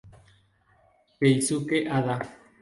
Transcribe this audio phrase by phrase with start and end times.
[1.19, 2.15] Keisuke Hada